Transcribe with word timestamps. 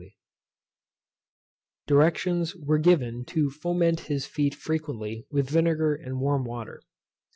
_Directions 1.85 2.55
were 2.55 2.79
given 2.79 3.23
to 3.25 3.51
foment 3.51 3.99
his 3.99 4.25
feet 4.25 4.55
frequently 4.55 5.27
with 5.29 5.47
vinegar 5.51 5.93
and 5.93 6.19
warm 6.19 6.43
water. 6.43 6.81